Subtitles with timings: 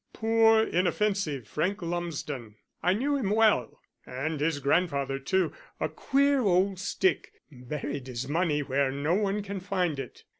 [0.13, 2.55] Poor, inoffensive Frank Lumsden!
[2.81, 7.33] I knew him well, and his grandfather too a queer old stick.
[7.51, 10.23] Buried his money where no one can find it.